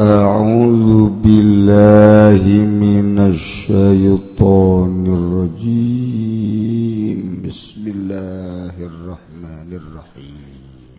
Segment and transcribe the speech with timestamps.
[0.00, 2.42] أعوذ بالله
[2.84, 5.04] من الشيطان
[5.60, 7.18] الرجيم.
[7.44, 10.98] بسم الله الرحمن الرحيم.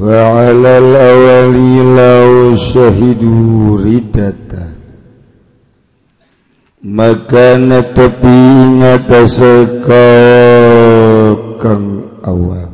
[0.00, 1.56] فعلى الأول
[2.00, 4.68] لو شهدوا ردته
[6.82, 7.54] maka
[7.94, 8.42] tepi
[8.80, 9.94] ngata sekal
[12.26, 12.71] awal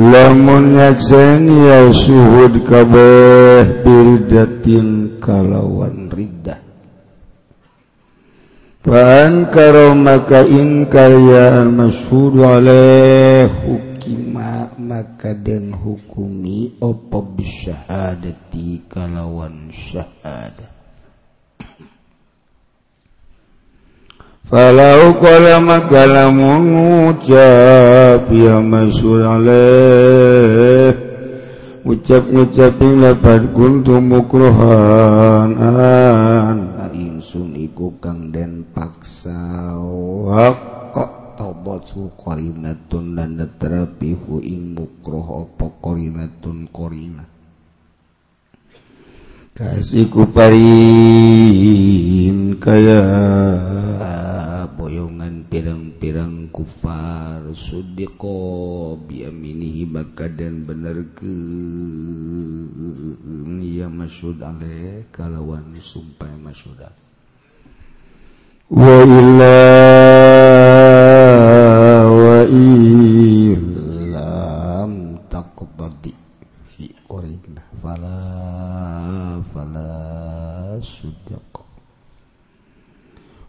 [0.00, 6.70] lamun nyakseni ya suhud kabeh biridatin kalawan ridah
[8.80, 20.69] Pan karo maka inkar ya al-mashhud alaih hukima maka den hukumi opo bisyahadati kalawan syahada.
[24.50, 26.34] Falau قال ما كلام
[26.74, 30.90] ngucap ya masyhur alaih
[31.86, 35.54] ucap ngucapin lapan kuntum mukrohan.
[35.54, 39.78] An ingsun iku kang den paksa
[40.90, 47.30] kok tobat su korinatun dan terapi ing mukroh opo korinatun korinah
[49.60, 50.66] kasih kuparin
[52.56, 53.02] kaya
[56.70, 61.26] kufar sudiko biaminihi maka dan bener ke?
[63.58, 66.78] Ya masyud ale kalawan sumpah masyud
[68.70, 69.58] wa illa
[72.06, 73.72] wa illam
[75.26, 76.14] taqbadi.
[76.70, 79.90] Fi qarina fala fala
[80.78, 81.50] sudaq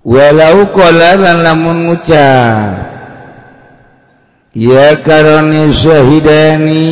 [0.02, 2.81] walau lan lamun ngucap
[4.56, 6.84] ya karone syahidani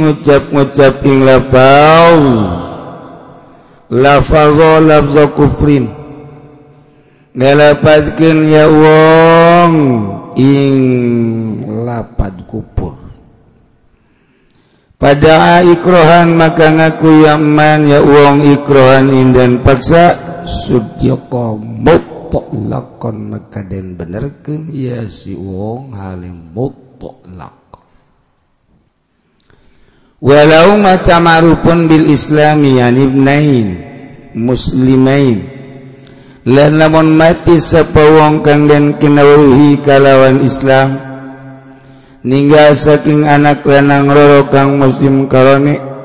[0.00, 2.16] ngucap-ngucap ing lapau
[3.90, 6.06] lafadho lafza kufrin.
[7.36, 9.72] Ya wong
[10.40, 10.76] ing
[11.84, 12.96] lapad kupur
[14.96, 20.16] pada ikrohan maka ngaku yaman ya wong ikrohan indan paksa
[20.48, 21.60] sudyoko
[22.36, 27.56] mutlakon maka den benerkeun ya si wong halim mutlak
[30.20, 33.68] walau mata marupun bil islami yan ibnain
[34.36, 35.48] muslimain
[36.44, 41.00] lan lamun mati sapawong kang den kinawuhi kalawan islam
[42.20, 45.96] ninggal saking anak lanang roro kang muslim karone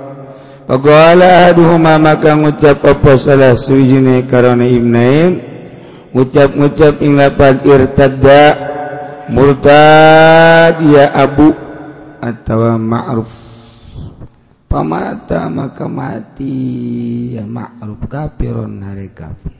[0.71, 5.50] Pagola aduhuma maka ngucap apa salah suwijine karone ibnain?
[6.11, 8.43] Ngucap-ngucap ing lapan irtada
[9.31, 11.55] murtad ya abu
[12.19, 13.31] atau ma'ruf.
[14.71, 16.55] Pamata maka mati
[17.35, 18.07] ya ma'ruf.
[18.07, 19.59] Kafirun hari kafir.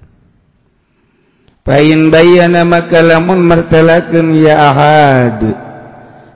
[1.61, 5.40] Pain bayana maka lamun martalakeun ya ahad.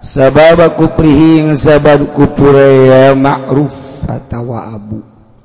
[0.06, 5.00] Sabab kuprihi ing sabab kupure ya ma'ruf atau abu.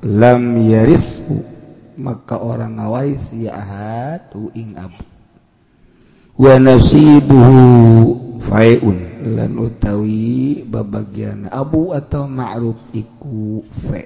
[0.04, 1.59] Lam yarithu
[2.00, 3.52] maka orang ngawais ya
[4.56, 5.04] ing abdi
[6.40, 7.60] wa nasibuhu
[8.40, 8.98] faeun
[9.36, 14.00] lan utawi babagian abu atau ma'ruf iku fa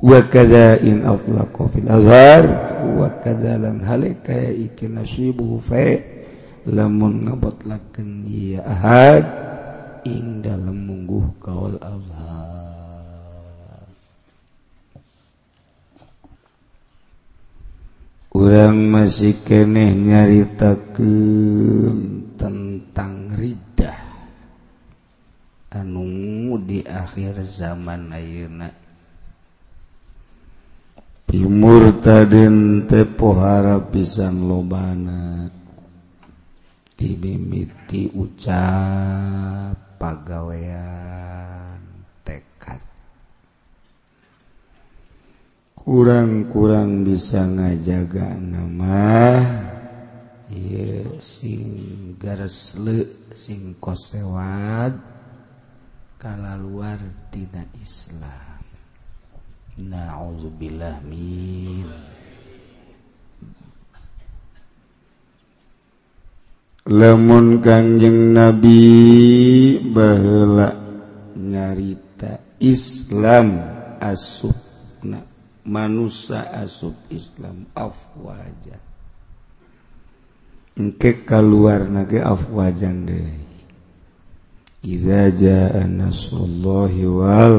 [0.00, 2.44] wa kadza in atlaqa fil azhar
[2.96, 6.00] wa kadza lan halika iki nasibuhu fa
[6.64, 9.24] lamun ngabatlakeun ya ahad
[10.08, 12.33] ing dalem mungguh kaul azhar.
[18.34, 19.94] Urang masih nyarita
[20.74, 21.98] nyaritakeun
[22.34, 23.94] tentang ridah
[25.70, 28.74] anu di akhir zaman ayeuna.
[31.30, 35.46] Timur taden teu pohara pisan lobana.
[36.98, 41.73] Timimiti ucap pagawean.
[45.84, 49.36] kurang-kurang bisa ngajaga nama
[50.54, 54.94] Ye, sing garesle sing kosewat.
[56.14, 58.62] Kala luar tina Islam.
[59.82, 61.88] Na'udzubillah min.
[66.86, 68.78] Lemun kanjeng nabi
[69.90, 70.70] baheula
[71.34, 73.58] nyarita Islam
[73.98, 75.33] asupna
[75.64, 78.94] manusia asub Islam afwajan
[80.74, 83.30] engke keluar nage afwajan deh.
[84.84, 87.56] Iza jaa nasrullahi wal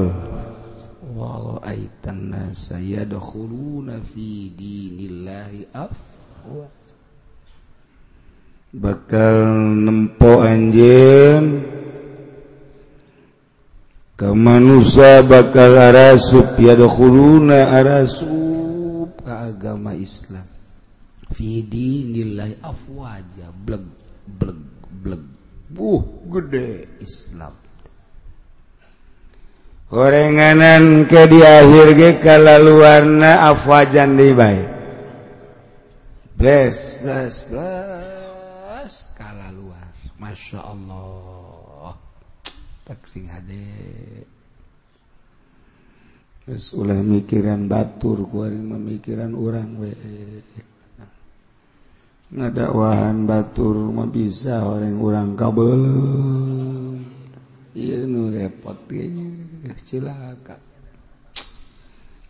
[1.16, 6.68] wa ra'aitan nasa yadkhuluna fi dinillahi afwa.
[8.76, 9.36] Bakal
[9.80, 11.64] nempo anjeun
[14.16, 20.48] ke manusia bakal arasub yadahuluna arasub ke agama Islam
[21.36, 23.82] Fidinillah afwaja bleg
[24.30, 24.62] bleg
[25.04, 25.24] bleg
[25.74, 27.52] buh gede Islam.
[29.90, 34.70] Gorenganan ke di akhir ge kala luarna afwajan di baik
[36.36, 39.88] bless bless bless kala luar
[40.20, 41.25] Masya Allah
[42.86, 43.66] taksi hade
[46.46, 49.90] Terus ulah mikiran batur kuarin memikiran orang we.
[52.30, 55.82] Ngadakwahan batur mah bisa orang orang kabel
[57.74, 60.62] iya nu repot kayaknya cilaka.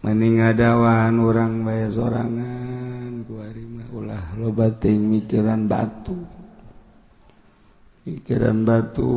[0.07, 6.34] Mending ngadawahan orang bae sorangan kuari mah ulah lo ting mikiran batur.
[8.05, 9.09] pikiran batu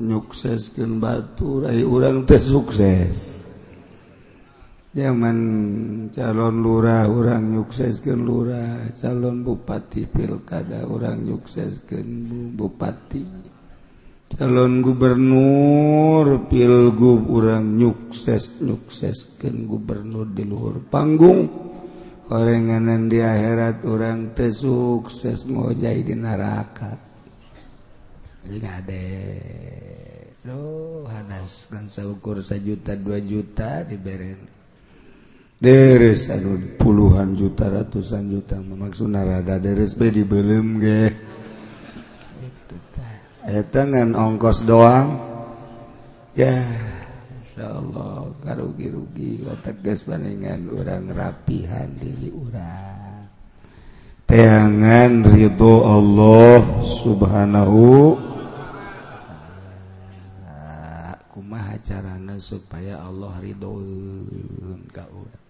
[0.00, 3.36] nyukseskan batu Rai orang tersukses
[4.96, 5.38] zaman
[6.08, 8.88] calon lurah orang nyukseskan lurah.
[8.96, 12.08] Calon bupati pilkada orang nyukseskan
[12.56, 13.52] bupati.
[14.26, 21.68] Calon gubernur pilgub orang nyukses nyukseskan gubernur di luhur panggung.
[22.26, 27.15] Orenganan di akhirat orang tersukses ngojai di neraka.
[31.06, 34.56] adeukur satu juta dua juta diberi
[35.56, 38.60] deres alun puluhan juta ratusan juta.
[38.60, 40.36] Memaksud narada deres be Itu
[40.78, 41.12] ge
[43.46, 45.16] eta ngan ongkos doang?
[46.36, 46.60] Ya
[47.40, 53.24] insyaallah karugi-rugi otak geus paningan urang rapihan diri urang.
[54.28, 58.35] Teangan ridho Allah subhanahu
[61.36, 63.76] kumaha carana supaya Allah ridho
[64.88, 65.44] ka urang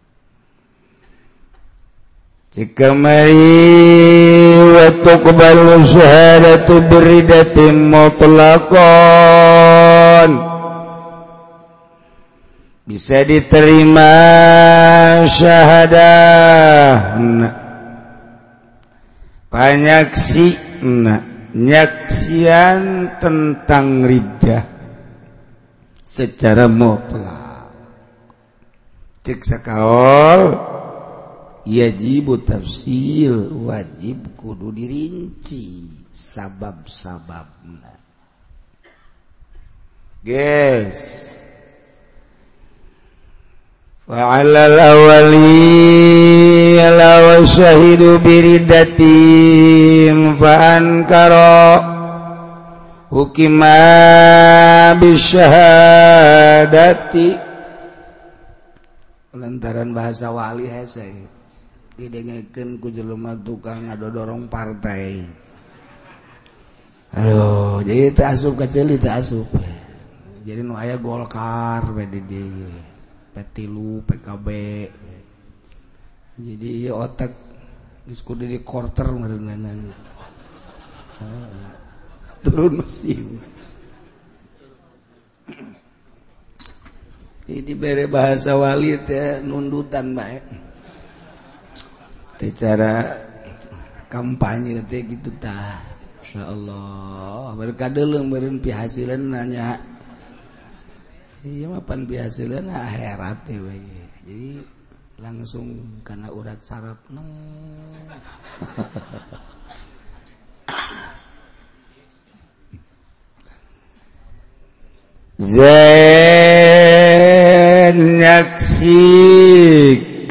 [12.82, 14.10] bisa diterima
[15.22, 17.14] syahadah
[19.46, 21.54] banyak sinyaksian
[23.22, 24.75] tentang Ridah
[26.06, 27.66] secara mutlak.
[29.26, 30.54] Ceksa kaol
[31.66, 37.90] yajibu tafsil wajib kudu dirinci sabab-sababna.
[40.22, 41.26] Guys
[44.08, 45.98] فعلى الأولي
[46.98, 49.56] لو شهدوا بردتهم
[50.36, 51.95] فأنكروا
[53.12, 53.76] hukima
[54.98, 56.48] bisyahadati
[59.36, 61.12] lantaran bahasa wali hese
[61.96, 65.24] didengekeun ku jelema tukang ngadodorong partai.
[67.16, 69.48] Aduh jadi teu asup ka ceuli teu asup.
[70.46, 72.32] Jadi nu aya Golkar PDD
[73.34, 74.48] Petilu PKB
[76.36, 77.32] jadi ieu otak
[78.04, 79.72] geus kudu di quarter meureunana
[82.46, 83.42] turun mesin.
[87.46, 90.44] Ini bere bahasa wali teh nundutan baik
[92.38, 93.06] teh cara
[94.06, 95.82] kampanye teh gitu tah.
[96.22, 99.78] Masya Allah berkadeleng beren pihasilan nanya.
[101.46, 103.62] Iya mapan pihasilan akhirat teh
[104.26, 104.58] jadi
[105.22, 107.30] langsung karena urat sarap neng.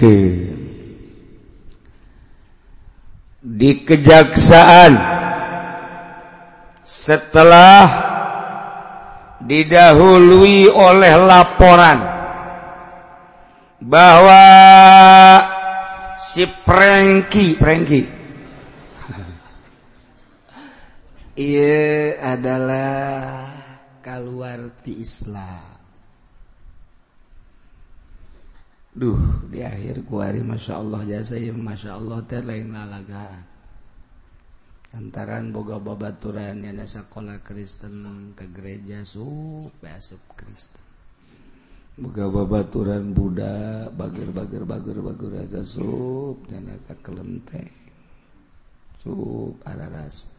[0.01, 0.17] ke
[3.45, 4.97] di kejaksaan
[6.81, 7.85] setelah
[9.45, 12.01] didahului oleh laporan
[13.77, 14.45] bahwa
[16.17, 18.01] si Prengki Prengki
[21.53, 21.85] ia
[22.25, 23.54] adalah
[24.05, 25.81] kaluarti Islam
[28.93, 33.43] Duh di akhir kuari Masya Allah jasa ya Masya Allah teh lain lalagaan
[34.95, 40.79] lantaran boga babaturan yang ada sekolah Kristen ke gereja sup besok Kristen
[41.97, 47.67] boga babaturan Buddha bager-bager bager bager aja sup dan agak kelenteng
[49.03, 50.34] sup ada ras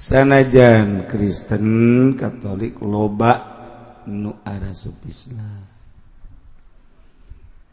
[0.00, 1.68] sanajan Kristen
[2.16, 3.36] Katolik loba
[4.08, 5.68] nu arah supisna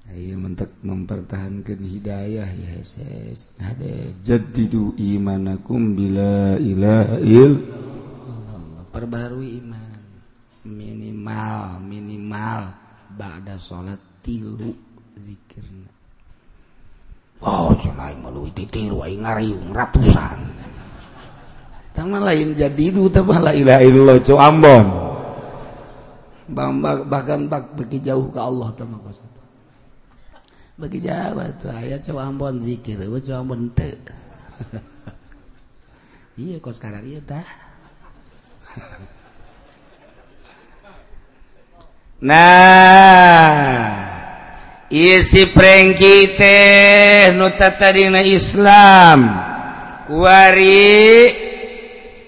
[0.07, 3.51] Ayo mentek mempertahankan hidayah ya ses.
[3.59, 7.59] Ada jadidu imanakum bila ilahil.
[8.87, 9.99] Perbarui iman
[10.63, 12.71] minimal minimal
[13.19, 14.71] ba'da salat tilu
[15.19, 15.91] zikirna.
[17.43, 20.56] Oh, cenah meluwi titiru aing ngariung ratusan.
[21.97, 24.85] Tangan lain jadi du tambah la ilaha illallah cu ambon.
[27.09, 29.37] Bahkan bak bagi jauh ke Allah tambah kosan
[30.77, 33.97] bagi Jawa tuh ayat coba ambon zikir coba ambon te
[36.41, 37.41] iya kok sekarang iya tah.
[42.17, 43.93] Nah
[44.89, 49.37] isi prengki teh nu tatadina Islam.
[50.09, 51.29] Wari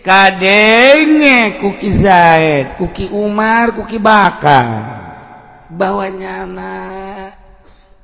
[0.09, 4.97] kadenge kuki Zaid kuki Umar kuki Bakar.
[5.69, 7.37] Bawanya anak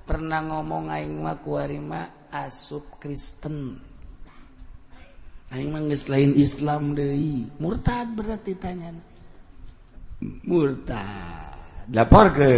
[0.06, 3.82] pernah ngomong aing mah kuarima asup Kristen.
[5.50, 7.50] Aing mah geus lain Islam deui.
[7.58, 8.94] Murtad berarti tanya
[10.46, 11.90] murtad.
[11.90, 12.52] Lapor ke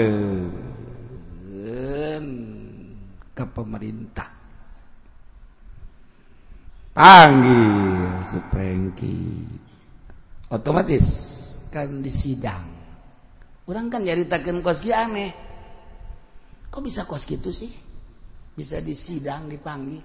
[3.31, 4.27] ke pemerintah.
[6.91, 8.25] Panggil
[10.51, 11.07] otomatis.
[11.67, 12.77] Kan disidang
[13.67, 15.31] orang kan nyaritakeun koski aneh.
[16.71, 17.71] Kok bisa kos gitu sih?
[18.55, 20.03] Bisa disidang dipanggil.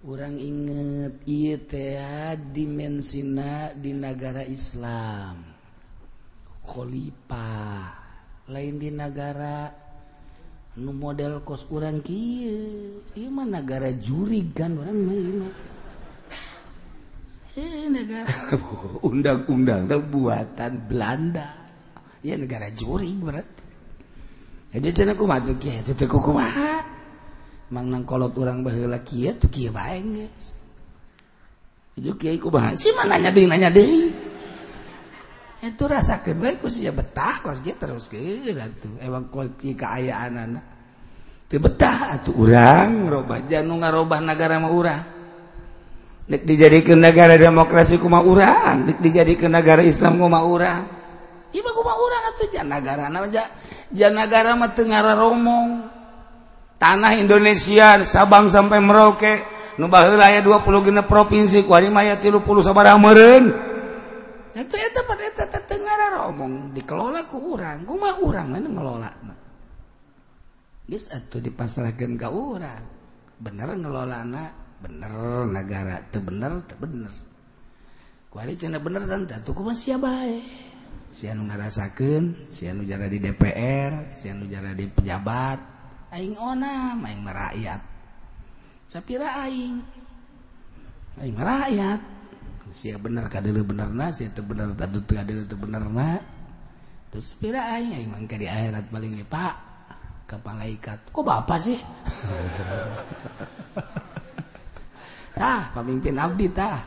[0.00, 2.00] Orang inget iya teh
[2.40, 5.44] dimensina di negara Islam.
[6.64, 8.00] Khalifah.
[8.48, 9.68] Lain di negara
[10.80, 15.69] nu model kos orang kieu ieu mah negara juri kan orang mah negara
[19.08, 21.48] undang-undang buatan Belanda.
[22.20, 23.60] Ya negara juring berarti
[24.70, 26.78] jadi cina aku matu kia itu teku kumaha?
[27.74, 30.30] Mang nang kolot orang bahula kia tuh kia baeng
[31.98, 34.14] itu kia aku bahas sih mana nanya deh nanya deh
[35.60, 38.16] itu rasa kebaik sih ya betah kos dia terus ke
[38.78, 38.96] tuh.
[39.02, 40.64] Emang kau kia keayaan anak.
[41.50, 45.19] Betah tuh orang roba janung ngarobah negara mau orang
[46.30, 50.86] Nek dijadikan negara demokrasi kuma urang, nek dijadikan negara Islam kuma urang.
[51.50, 53.50] Ieu mah kuma urang atuh jan nagara namanya
[53.90, 55.90] jan nagara mah teu romong.
[56.78, 59.42] Tanah Indonesia Sabang sampai Merauke
[59.82, 63.50] nu baheula aya 20 genep provinsi ku ari mah aya 30 sabaraha meureun.
[64.54, 65.82] Eta eta pada eta teu
[66.14, 69.10] romong dikelola ku urang, kuma urang mana ngelola.
[70.86, 72.86] Geus atuh dipasrahkeun ka urang.
[73.42, 75.12] Bener ngelola anak bener
[75.44, 77.12] negara teu bener teu bener.
[78.32, 80.40] Kuari cenah bener tante tuh siapa bae?
[81.10, 85.58] Si anu ngarasakeun si anu jara di DPR si anu jara di pejabat.
[86.10, 87.82] Aing ona aing merakyat
[88.90, 89.78] sapira aing?
[91.20, 92.00] Aing merakyat
[92.70, 96.22] sia bener kadele benerna sia teu bener tadu teu teu benerna.
[97.10, 97.92] Terus sapira aing?
[97.98, 99.54] Aing mangka di akhirat paling pak
[100.30, 101.78] ka malaikat kok bapak sih?
[105.36, 106.82] tah pemimpin abdi tah.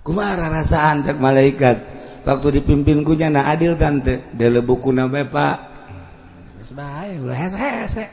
[0.00, 1.76] Kumara rasaan cek malaikat.
[2.24, 4.32] Waktu dipimpin ku nyana adil tante.
[4.32, 5.56] Dele buku nabe pak.
[6.58, 8.04] Geus bae ulah hese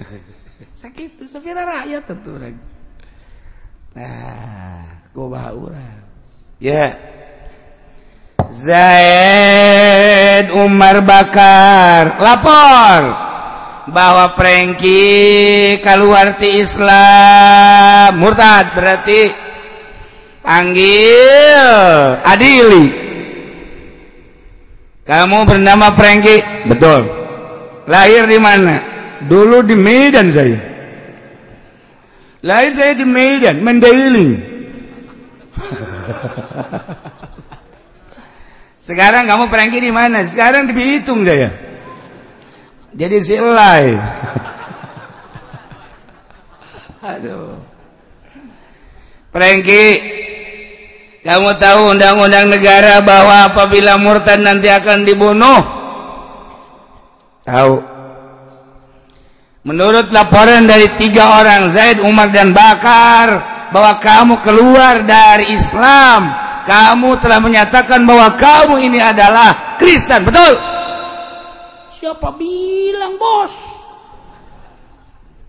[0.80, 2.56] sakitu sepira rakyat tentu rek.
[3.96, 6.00] Nah kumaha urang.
[6.60, 6.72] Ya.
[6.72, 6.92] Yeah.
[8.50, 13.29] Zaid Umar Bakar lapor.
[13.90, 15.02] Bahwa prengki
[15.82, 19.30] kaluarti Islam murtad berarti
[20.40, 21.66] panggil
[22.22, 23.10] adili
[25.10, 26.38] kamu bernama Prengki?
[26.70, 27.02] Betul.
[27.90, 28.78] Lahir di mana?
[29.26, 30.54] Dulu di Medan saya.
[32.46, 34.38] Lahir saya di Medan, Mandailing.
[38.86, 40.22] Sekarang kamu Prengki di mana?
[40.22, 41.50] Sekarang di Bitung saya.
[42.94, 43.94] Jadi silai.
[47.00, 47.56] Aduh.
[49.30, 49.84] Prengki
[51.22, 55.60] kamu tahu undang-undang negara bahwa apabila murtad nanti akan dibunuh?
[57.46, 57.74] Tahu.
[59.60, 66.32] Menurut laporan dari tiga orang Zaid, Umar dan Bakar, bahwa kamu keluar dari Islam
[66.66, 70.69] kamu telah menyatakan bahwa kamu ini adalah Kristen betul
[72.00, 73.54] siapa bilang bos?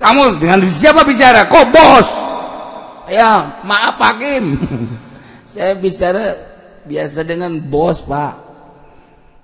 [0.03, 1.47] Kamu dengan siapa bicara?
[1.47, 2.07] Kok bos?
[3.07, 4.59] Ya maaf Hakim
[5.51, 6.35] saya bicara
[6.83, 8.35] biasa dengan bos pak.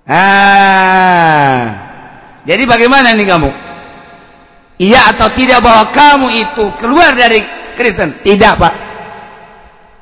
[0.08, 1.64] Ah.
[2.44, 3.52] Jadi bagaimana nih kamu?
[4.78, 7.40] Iya atau tidak bahwa kamu itu keluar dari
[7.80, 8.20] Kristen?
[8.20, 8.76] Tidak pak.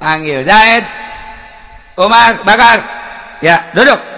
[0.01, 0.83] Panggil Zaid
[2.01, 2.81] Umar Bakar.
[3.45, 4.14] Ya duduk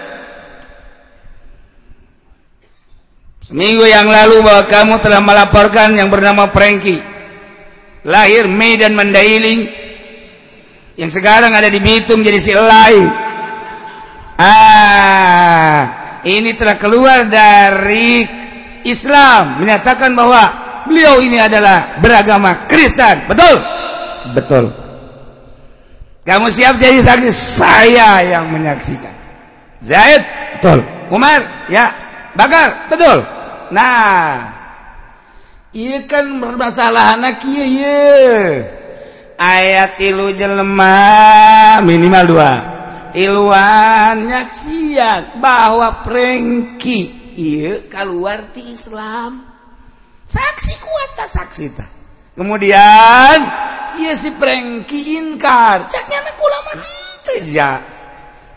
[3.48, 7.00] seminggu yang lalu bahwa kamu telah melaporkan yang bernama Franky
[8.04, 9.64] lahir Mei dan Mandailing
[11.00, 13.08] yang sekarang ada di Bitung jadi si Elai
[14.36, 15.82] ah
[16.28, 18.20] ini telah keluar dari
[18.84, 20.42] Islam menyatakan bahwa
[20.84, 23.28] beliau ini adalah beragama Kristen.
[23.28, 23.54] Betul?
[24.32, 24.64] Betul.
[26.24, 27.30] Kamu siap jadi saksi?
[27.32, 29.12] Saya yang menyaksikan.
[29.80, 30.20] Zaid?
[30.58, 30.84] Betul.
[31.08, 31.40] Umar?
[31.72, 31.88] Ya.
[32.36, 32.92] Bakar?
[32.92, 33.37] Betul.
[33.70, 34.58] nah
[35.68, 37.44] I kan bermasalah anak
[39.38, 42.52] ayat tilu jelemah minimal dua.
[43.12, 47.00] Iluan nyaksian bahwa prengki
[47.36, 49.44] I keluar di Islam.
[50.28, 51.86] Saksi kuat saksi ta.
[52.38, 53.38] kemudian
[53.98, 57.82] ia si prengki inkar caknya anak ulama ente ja.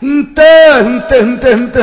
[0.02, 1.50] Ente ente ente,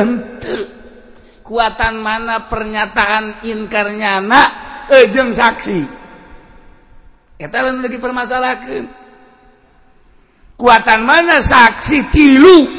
[1.50, 4.42] kekuatan mana pernyataan inkarnya na
[4.86, 5.78] ejeng eh, saksi.
[7.42, 8.86] Eta lagi permasalahkan
[10.54, 12.70] kekuatan mana saksi tilu?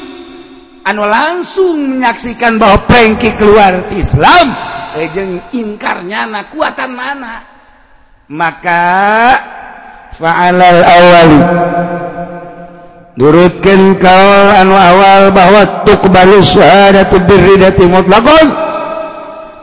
[0.88, 4.56] Anu langsung menyaksikan bahwa prengki keluar di Islam
[4.96, 7.44] eh, ejeng ingkarnya anak kekuatan mana?
[8.32, 8.88] Maka
[10.16, 11.40] fa'alal awali
[13.18, 18.48] durutkan kau anu awal bahwa tuqbalu syahadatu birridati mutlaqun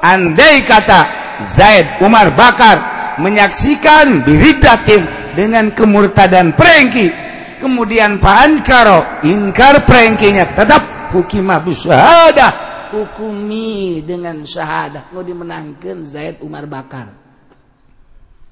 [0.05, 1.09] andai kata
[1.45, 2.77] Zaid Umar Bakar
[3.17, 7.09] menyaksikan biridatin dengan kemurtadan Franky
[7.57, 8.21] kemudian
[8.63, 17.13] Karo ingkar Frankynya tetap hukimadah hukumi dengan syahadat mau dimenangkan Zaid Umar Bakar.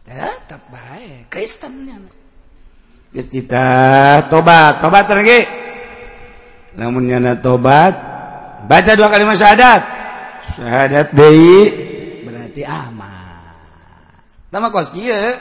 [0.07, 1.27] Tetap baik.
[1.27, 1.99] Kristennya
[3.13, 3.67] kita
[4.27, 4.83] tobat.
[4.83, 5.41] Tobat lagi.
[6.77, 7.97] Namun nyana tobat
[8.69, 9.81] baca dua kalimat syahadat.
[10.53, 11.73] Syahadat deui
[12.27, 13.15] berarti aman.
[14.53, 15.33] Nama kos kieu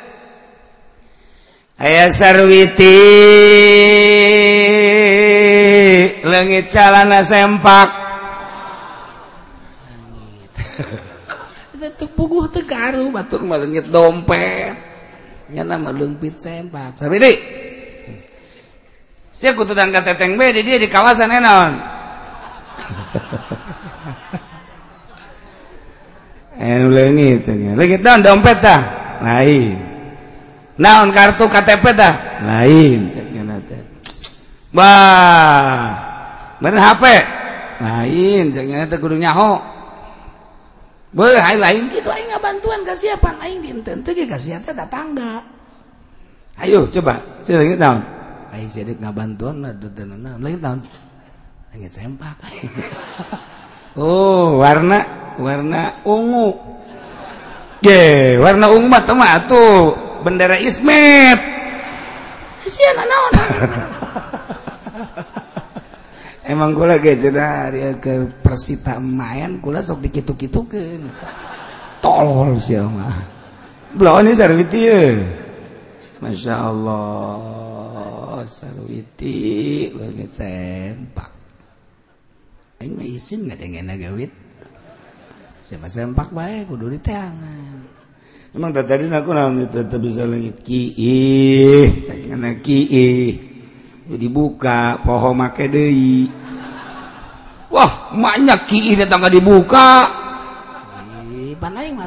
[1.77, 2.97] aya sarwiti
[6.25, 7.91] legit calana sempak.
[11.97, 14.86] Tepuguh tegaru batur malengit dompet
[15.53, 17.39] nyana melungpit sempak sabiti
[19.31, 21.73] siap kutu dan teteng be di dia di kawasan enon
[26.59, 28.83] enu leungit leungit naon dompet tah
[29.23, 29.77] lain
[30.81, 33.83] naon kartu KTP tah lain cek nyana teh
[34.75, 35.95] bah
[36.59, 37.05] bener HP
[37.85, 39.76] lain jangan nyana teh kudu nyaho
[41.15, 42.11] lain gitu
[42.43, 43.59] bantuan kesiapan lain
[44.07, 45.35] kasih kasihannya tetangga.
[46.57, 47.21] Ayo coba.
[47.45, 48.01] Saya lagi tahun
[48.57, 49.57] ayo jadi nggak bantuan
[50.41, 50.81] lagi tahun
[51.77, 52.41] lagi sempak
[54.01, 55.05] oh warna
[55.37, 56.57] warna ungu.
[57.85, 59.05] Ye warna ungu mah
[59.45, 59.93] tuh
[60.25, 61.39] bendera ismet.
[62.65, 63.33] Kasihan naon?
[66.47, 70.83] emang gula gejena dia ke persita main gula sok dikitu-kitu ke
[72.01, 73.19] tolol sih mah
[73.99, 75.03] belum ini sarwiti ya
[76.23, 81.31] masya Allah sarwiti lagi sempak.
[82.77, 84.47] Ini isim nggak dengan nagawit
[85.67, 87.83] siapa sempak baik kudu di tangan
[88.55, 91.91] emang tadi aku namanya tetap bisa langit kiih
[92.31, 93.46] karena kiih
[94.07, 96.31] dibuka poho make Dewi
[97.67, 100.07] Wah banyak Ki tetangga dibuka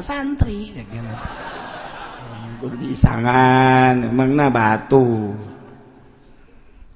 [0.00, 0.72] santri
[2.80, 5.36] disangan mengna batu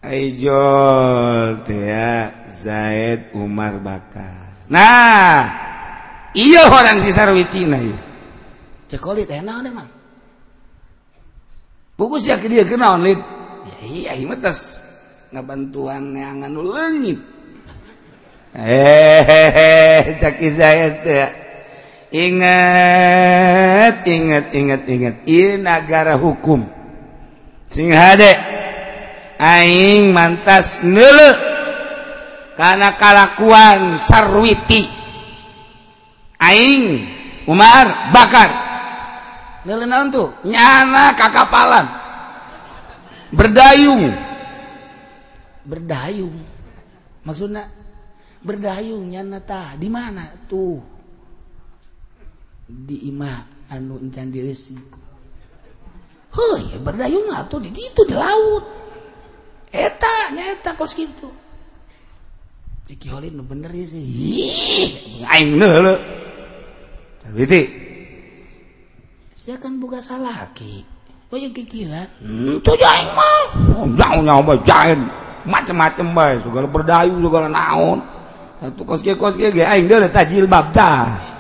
[0.04, 4.68] Aijol ya Zaid Umar Bakar.
[4.68, 5.48] Nah,
[6.36, 7.96] iya orang si Sarwitina ieu.
[8.84, 9.88] Cekolit enak deh mah.
[11.96, 13.16] Bukus ya dia kenal lid.
[13.64, 14.83] Ya iya ieu mah tos
[15.34, 17.18] ngabantuan neangan nu leungit.
[18.54, 21.26] Hehehe caki Zaid teh
[22.14, 25.14] ingat ingat ingat ingat.
[25.26, 26.62] Ieu nagara hukum.
[27.66, 28.30] Sing hade
[29.42, 31.34] aing mantas neule
[32.54, 34.86] kana kalakuan sarwiti.
[36.38, 37.02] Aing
[37.50, 38.50] Umar bakar.
[39.66, 40.30] Neule naon tuh?
[40.46, 41.90] Nyana kakapalan.
[43.34, 44.33] Berdayung.
[45.64, 46.36] berdayung.
[47.24, 47.68] Maksudnya
[48.44, 50.80] berdayung nyanata di mana tuh?
[52.64, 54.76] Di imah anu encan diresi
[56.34, 58.64] hei berdayung tuh di gitu di laut.
[59.74, 61.28] Eta nyata kos gitu.
[62.84, 64.04] Ciki holin nu bener ya sih.
[65.24, 66.24] Aing neule
[67.24, 67.48] tapi
[69.32, 70.84] saya kan buka salah ki.
[71.32, 73.42] Oh ya kikiran, itu hmm, jaing mah,
[73.74, 75.02] oh, jangan nyoba jaing.
[75.44, 77.98] macem-macem baik segala berdayu segala naon.
[78.60, 81.34] Satu kos kos aing dia letak jilbab dah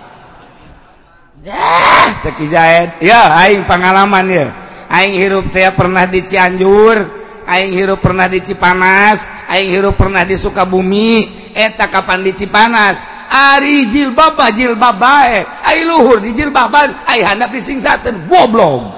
[1.44, 4.48] dah eh, ceki jahit ya aing pengalaman ya
[4.88, 6.96] aing hirup teh pernah di Cianjur
[7.44, 11.44] aing hirup pernah di Cipanas aing hirup pernah di Sukabumi.
[11.54, 12.98] Eh, eta kapan di Cipanas?
[13.30, 15.46] Ari jilbab jilbab bae.
[15.62, 18.90] Ai luhur di jilbaban ai handap di singsaten goblok.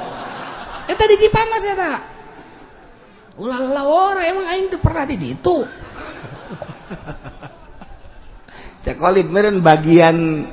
[0.88, 2.15] Eta di Cipanas eta ya,
[3.36, 5.64] ulah lawor emang aing tuh pernah di ditu.
[8.84, 10.46] Cekolit meren bagian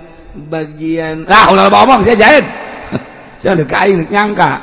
[0.49, 2.45] bagian ah ulah ngomong saya jahit.
[3.39, 4.61] Saya udah kain nyangka.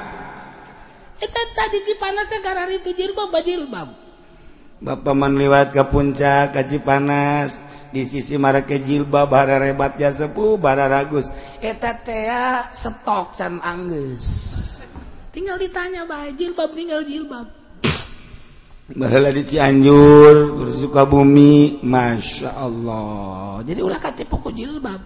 [1.20, 3.92] Itu tadi Cipanas gara itu jilbab bajilbab
[4.80, 7.61] Bapak menliwat ke puncak ke Cipanas.
[7.90, 11.28] Di sisi mereka jilbab bara rebat ya sepuh bara ragus.
[11.61, 14.61] Eta tea stok can anggus
[15.30, 17.60] tinggal ditanya bae jilbab tinggal jilbab
[18.90, 23.62] Bahala di Cianjur, terus Sukabumi, Masya Allah.
[23.62, 24.98] Jadi ulah katipu ku jilbab.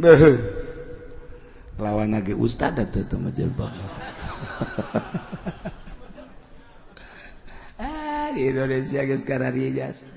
[0.00, 0.40] Beuh.
[1.76, 3.68] Lawan lagi ustad atau teman jilbab.
[7.84, 10.08] ah, di Indonesia guys sekarang jas.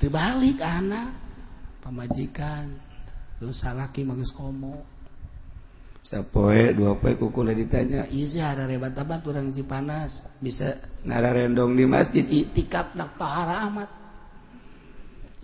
[0.00, 1.12] terbalik anak.
[1.84, 2.66] Pemajikan
[3.44, 4.80] lu salaki manggis komo.
[6.06, 10.24] Sapoe dua poe kukula ditanya iya ada hebat amat orang Cipanas?
[10.40, 10.72] Bisa
[11.04, 13.90] ngararendong di masjid itikap nak pahara amat.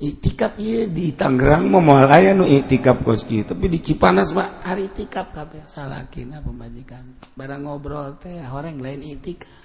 [0.02, 4.90] Itikap iya di Tangerang mau mau aya nu itikap kos tapi di Cipanas pak hari
[4.90, 7.30] itikap kabe salah kina pembajikan.
[7.38, 9.62] Barang ngobrol teh orang lain itikap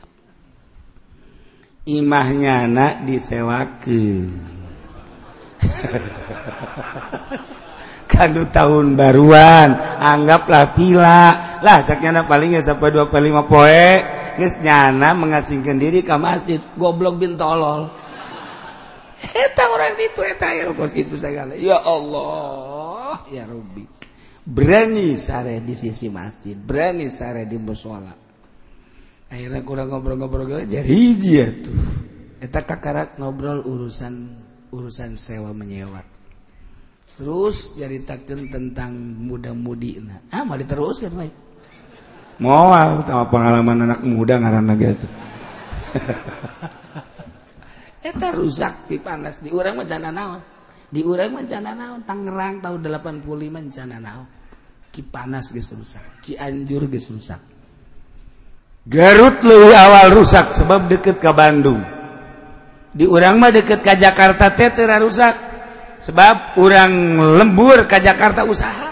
[1.90, 4.30] imahnya nak disewakeun.
[8.28, 11.22] Tahun baruan anggaplah pila
[11.62, 13.90] lah caknya palingnya sampai 25 poe?
[14.38, 16.58] Guys nyana mengasingkan diri ke masjid.
[16.78, 17.90] Goblok bin tolol.
[17.90, 18.07] eta
[19.68, 20.22] orang itu
[20.94, 21.54] gitu segala.
[21.58, 23.24] Ya Allah.
[23.34, 23.86] Ya Rabbi.
[24.48, 26.56] Berani sare di sisi masjid.
[26.56, 28.28] Berani sare di musola
[29.28, 31.76] akhirnya kurang ngobrol-ngobrol jadi hiji ya tuh
[32.40, 36.04] eta kakarak ngobrol urusan urusan sewa menyewa.
[37.18, 41.36] Terus ceritakan tentang muda-mudi nah ah mau diteruskan baik
[42.38, 42.70] mau
[43.02, 45.08] sama pengalaman anak muda ngarana gitu.
[48.02, 49.42] eta rusak ti panas.
[49.42, 50.42] Di urang mah naon.
[50.88, 52.02] Di urang mah naon.
[52.06, 54.28] Tangerang tahun 85 mencana naon.
[54.92, 56.24] Ki panas geus rusak.
[56.24, 57.42] Cianjur geus rusak.
[58.88, 61.84] Garut leuwih awal rusak sebab deket ke Bandung.
[62.96, 65.36] Di urang mah deket ke Jakarta teh teu rusak
[66.00, 68.90] sebab urang lembur ke Jakarta usaha.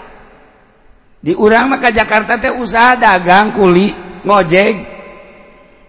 [1.16, 3.88] Di urang mah ke Jakarta teh usaha dagang kuli
[4.22, 4.95] ngojek.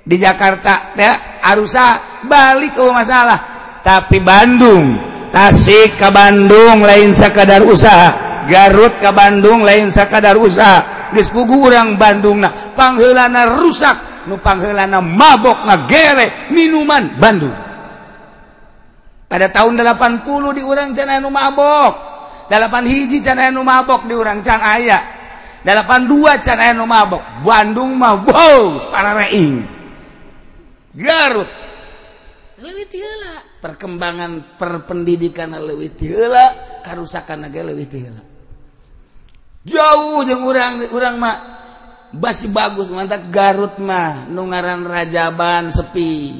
[0.08, 3.39] di Jakarta ya arusa balik ke masalah.
[3.84, 8.41] Tapi Bandung Tasik ke Bandung lain sekadar usaha.
[8.48, 11.12] Garut ke Bandung lain sekadar usaha.
[11.12, 14.26] Geus kurang Bandung nah pangheulana rusak.
[14.28, 17.56] Nu pangheulana mabok ngagere minuman Bandung.
[19.28, 20.24] Pada tahun 80
[20.56, 21.93] di urang can anu mabok.
[22.48, 25.04] 8 hiji can anu mabok di urang can aya.
[25.67, 27.43] 82 can anu mabok.
[27.43, 29.77] Bandung mah wow para reing.
[30.97, 31.49] Garut.
[33.62, 38.38] Perkembangan perpendidikan lewih tila karusakan naga lewih tila
[39.67, 41.36] jauh jeung urang urang mah
[42.15, 46.39] basi bagus mantap Garut mah nu ngaran Rajaban sepi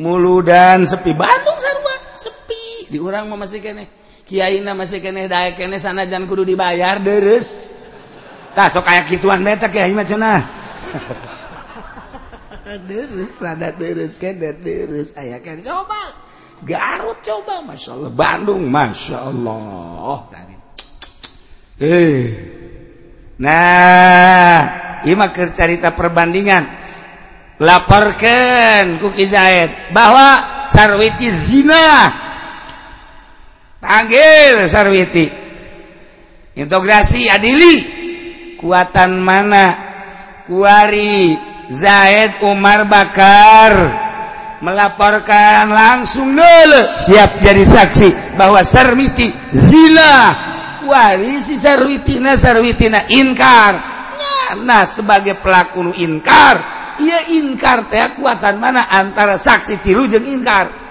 [0.00, 2.88] muludan sepi Bandung sarua sepi.
[2.88, 3.86] Di urang mah masih keneh
[4.24, 7.76] kiaina masih keneh daek keneh sanajan kudu dibayar deres.
[8.56, 10.40] Tah sok aya kituan beta kiai mah cenah.
[15.20, 16.00] aya coba.
[16.64, 18.10] Garut coba Masya Allah.
[18.10, 20.16] Bandung Masya Allah.
[20.32, 20.56] Tadi.
[21.84, 22.24] Eh.
[23.34, 26.64] Nah Ima carita perbandingan.
[27.60, 32.08] Laporkan kuki Zaid bahwa sarwiti zina.
[33.84, 35.28] Panggil sarwiti.
[36.56, 37.74] Integrasi adili.
[38.56, 39.76] Kuatan mana?
[40.48, 41.36] Kuari.
[41.70, 43.72] Zaid Umar Bakar
[44.64, 50.32] melaporkan langsung dulu siap jadi saksi bahwa Sarmiti zina.
[50.84, 53.72] Warisi Sarwitina Sarwitina inkar.
[54.60, 56.60] Nah sebagai pelaku nu inkar.
[57.00, 60.83] Ia inkar teh kuatan mana antara saksi tilu jeung inkar?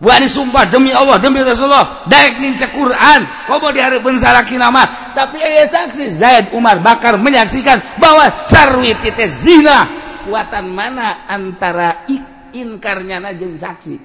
[0.00, 2.08] Wah sumpah demi Allah demi Rasulullah.
[2.08, 3.20] Daek ninca Quran.
[3.44, 9.84] Komo diharapkan salaki nama tapi ayah saksi Zaid Umar Bakar menyaksikan bahwa sarwi teh zina.
[10.24, 12.08] Kuatan mana antara
[12.56, 13.96] inkarnya najeng saksi?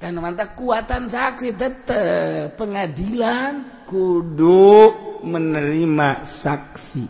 [0.00, 4.94] Karena mantap kuatan saksi tetap pengadilan kudu
[5.26, 7.04] menerima saksi.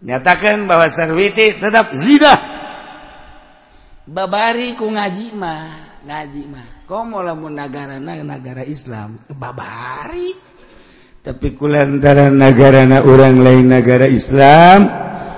[0.00, 2.34] Nyatakan bahwa sarwiti tetap zina.
[4.10, 5.68] Babari ku ngaji mah
[6.08, 10.34] ngaji mah komo lamun nagarana negara Islam babari.
[11.22, 14.90] Tapi kulantaran nagarana orang lain negara Islam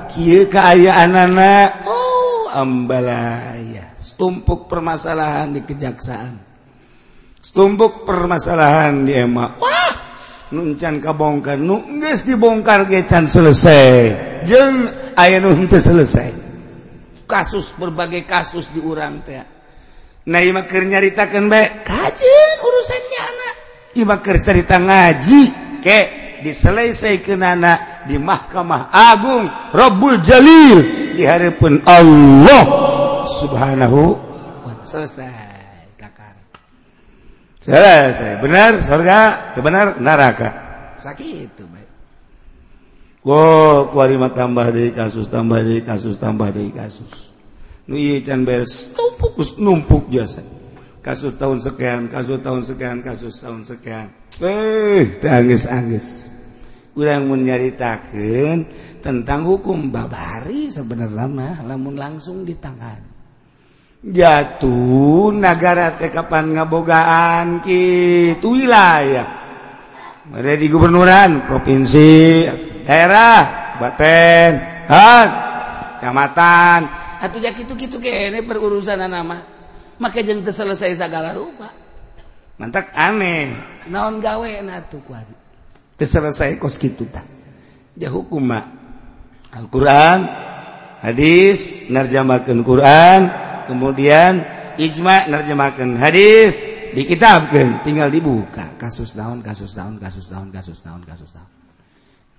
[0.09, 3.93] kieu keayaan anak oh ambalaya.
[4.01, 6.41] Stumpuk permasalahan di kejaksaan.
[7.45, 9.93] Stumpuk permasalahan di emak wah
[10.57, 14.41] nuncan kabongkar nu geus dibongkar ge can selesai.
[14.49, 14.89] Jeung
[15.21, 16.33] aya nu selesai.
[17.29, 19.62] Kasus berbagai kasus di urang teh.
[20.23, 23.55] Naimakir nyaritakan baik kajin urusannya anak.
[23.99, 25.43] Imakir cerita ngaji
[25.83, 25.99] ke
[26.47, 30.79] diselesaikan anak di mahkamah agung Rabbul Jalil
[31.19, 32.63] di hadapan Allah
[33.31, 34.01] subhanahu
[34.63, 36.39] wa selesai takar
[37.63, 38.39] selesai.
[38.39, 39.19] Benar surga
[39.59, 40.51] benar neraka.
[41.03, 41.91] Sakit itu baik
[43.23, 47.32] Wow, kuari tambah dari kasus, tambah dari kasus, tambah dari kasus.
[49.19, 50.43] fokus numpuk jasa.
[51.03, 54.07] Kasus tahun sekian kasus tahun sekian kasus tahun sekian.
[54.39, 56.39] Eh tangis-angis.
[56.93, 58.69] Kurang menyaritakan
[59.01, 63.01] tentang hukum babari sebenarnya mah lamun langsung di tangan.
[64.03, 69.27] Jatuh negara teh kapan ngabogaan gitu wilayah.
[70.31, 72.47] Ada di gubernuran provinsi
[72.87, 74.53] daerah baten
[74.87, 75.31] has
[75.99, 77.02] kecamatan.
[77.23, 79.39] atau ya gitu gitu kene perurusan nama.
[80.03, 81.71] Maka jeng terselesai segala rupa.
[82.59, 83.55] Mantak aneh.
[83.87, 85.43] Naon gawe natu kuari
[86.03, 87.23] terselesai kos gitu tak
[87.95, 88.67] ya hukum mak.
[89.55, 90.27] Al-Quran
[91.05, 93.21] hadis nerjemahkan Quran
[93.71, 94.43] kemudian
[94.81, 96.59] ijma nerjemahkan hadis
[96.97, 98.67] dikitabkan tinggal dibuka.
[98.81, 101.51] Kasus daun kasus daun kasus daun kasus daun kasus daun.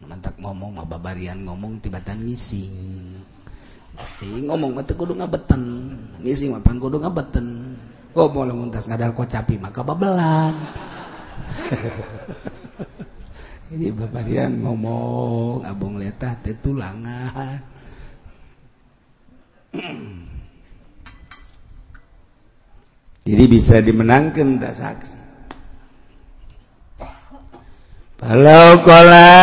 [0.04, 3.13] Mantak ngomong babarian ngomong tibatan ngising
[4.24, 5.62] ngomong kudu ngabeten
[6.22, 7.78] ngisi mapan kudu ngabeten
[8.14, 10.54] kok mau muntas ngadal kocapi maka babelan
[13.74, 17.58] ini babarian ngomong abong letah teh tulangan.
[23.26, 25.18] Jadi bisa dimenangkan tak saksi?
[28.22, 29.34] Kalau kala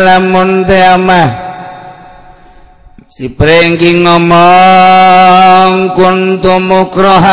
[0.00, 1.41] lamun teh amah
[3.12, 7.28] si prengking ngomong kuntum mukrohan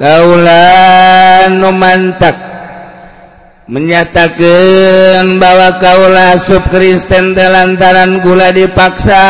[0.00, 2.32] kaulan numantak
[3.68, 9.20] menyatakan bahwa kaulah sub Kristen telantaran gula dipaksa.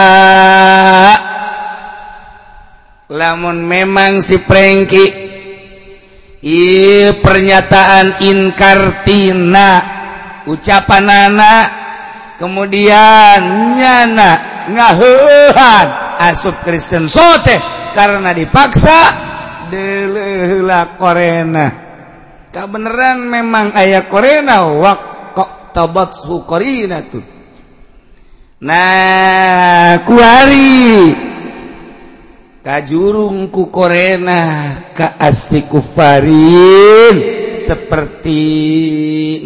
[3.10, 5.26] Lamun memang si Prengki
[6.38, 6.62] I
[7.18, 9.82] pernyataan inkartina
[10.46, 11.87] ucapan anak
[12.38, 13.40] kemudian
[13.74, 14.30] nyana
[14.70, 15.88] ngahan
[16.30, 17.58] asup Kristen sote
[17.92, 18.98] karena dipaksa
[19.68, 21.66] delehla korena.
[22.48, 26.16] Kebenaran memang ayah korena wakok tabat
[26.48, 27.24] korina tuh.
[28.64, 31.26] Nah kuari.
[32.58, 37.16] Kajurungku korena ka asli kufarin
[37.48, 38.44] seperti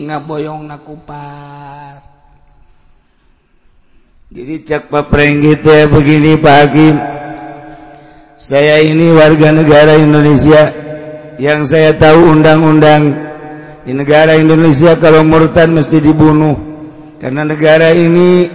[0.03, 2.02] ngaboyong nakupar
[4.33, 4.89] jadi cek
[5.45, 6.89] gitu ya begini pagi
[8.41, 10.73] saya ini warga negara Indonesia.
[11.37, 13.15] Yang saya tahu undang-undang
[13.87, 16.59] di negara Indonesia kalau murtad mesti dibunuh.
[17.23, 18.51] Karena negara ini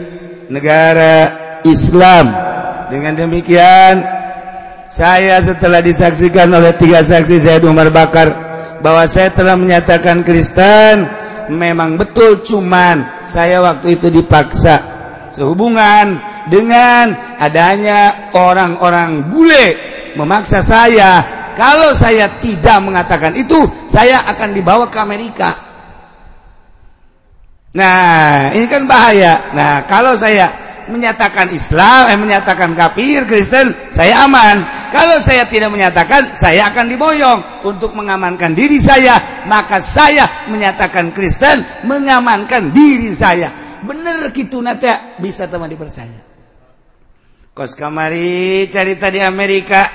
[0.51, 1.31] negara
[1.63, 2.25] Islam.
[2.91, 4.01] Dengan demikian
[4.91, 8.33] saya setelah disaksikan oleh tiga saksi saya Umar Bakar
[8.81, 11.05] bahwa saya telah menyatakan Kristen
[11.53, 14.96] memang betul cuman saya waktu itu dipaksa
[15.37, 16.17] sehubungan
[16.49, 19.77] dengan adanya orang-orang bule
[20.17, 21.21] memaksa saya
[21.53, 25.67] kalau saya tidak mengatakan itu saya akan dibawa ke Amerika
[27.77, 29.53] Nah, ini kan bahaya.
[29.53, 30.49] Nah, kalau saya
[30.89, 34.89] menyatakan Islam, eh, menyatakan kafir, Kristen, saya aman.
[34.89, 39.45] Kalau saya tidak menyatakan, saya akan diboyong untuk mengamankan diri saya.
[39.45, 43.66] Maka saya menyatakan Kristen, mengamankan diri saya.
[43.85, 44.89] Bener gitu nanti
[45.21, 46.25] bisa teman dipercaya.
[47.57, 49.89] Kos kamari cerita di Amerika,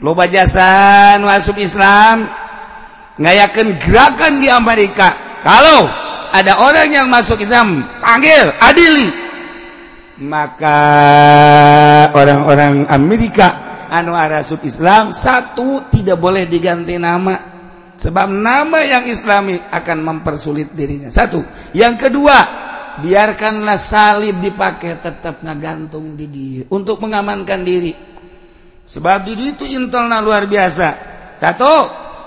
[0.00, 2.24] loba jasa masuk Islam,
[3.20, 5.12] ngayakan gerakan di Amerika.
[5.44, 5.84] Kalau
[6.32, 9.08] ada orang yang masuk Islam panggil adili.
[10.24, 10.78] Maka
[12.14, 13.46] orang-orang Amerika
[13.90, 17.52] anu arasub Islam satu tidak boleh diganti nama.
[17.94, 21.08] Sebab nama yang islami akan mempersulit dirinya.
[21.14, 21.40] Satu.
[21.72, 22.36] Yang kedua
[23.00, 27.94] biarkanlah salib dipakai tetap ngagantung di diri untuk mengamankan diri.
[28.84, 30.88] Sebab diri itu intelnya luar biasa.
[31.40, 31.72] Satu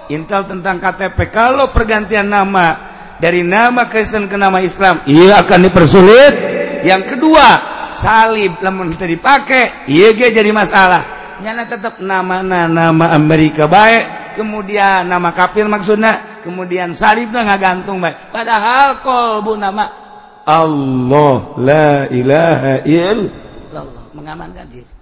[0.09, 2.75] intel tentang KTP kalau pergantian nama
[3.21, 6.33] dari nama Kristen ke nama Islam ia akan dipersulit.
[6.81, 7.47] Yang kedua
[7.93, 11.15] salib namun kita dipakai iya jadi masalah.
[11.37, 18.29] Nyana tetap nama nama Amerika baik kemudian nama kafir maksudnya kemudian salibnya nggak gantung baik
[18.29, 20.06] padahal kolbu nama
[20.47, 24.93] Allah la ilaha illallah mengamankan diri.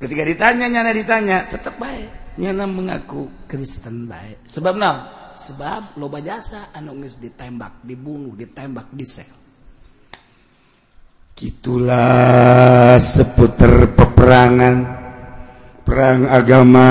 [0.00, 2.40] Ketika ditanya nyana ditanya tetap baik.
[2.40, 4.48] Nyana mengaku Kristen baik.
[4.48, 4.96] Sebab nah
[5.36, 9.28] sebab loba jasa anu geus ditembak dibunuh ditembak di sel
[11.36, 15.04] gitulah seputar peperangan.
[15.86, 16.90] Perang agama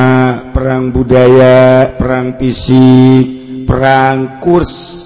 [0.56, 3.28] perang budaya perang fisik
[3.67, 5.05] perang kurs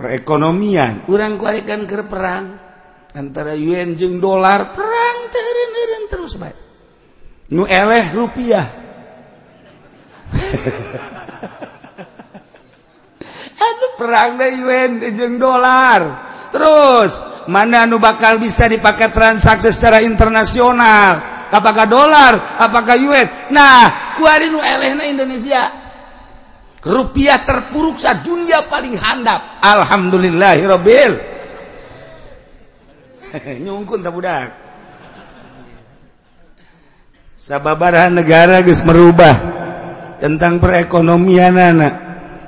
[0.00, 1.04] perekonomian.
[1.04, 2.56] Kurang kuarikan ke perang
[3.12, 6.56] antara Yuan jeung dolar perang terin terin terus baik
[7.52, 8.64] nu eleh rupiah.
[13.60, 16.32] Aduh perang deh Yuan jeung dolar.
[16.50, 21.20] Terus mana nu bakal bisa dipakai transaksi secara internasional?
[21.50, 22.32] Apakah dolar?
[22.56, 23.28] Apakah Yuan?
[23.52, 25.79] Nah kuari nu eleh na Indonesia.
[26.84, 29.60] rupiah terpuruk sa dunia paling handap.
[29.60, 31.12] Alhamdulillahirabbil
[33.64, 34.50] nyungkun tak budak.
[37.40, 39.32] Sababaraha negara geus merubah
[40.20, 41.94] tentang perekonomian anak.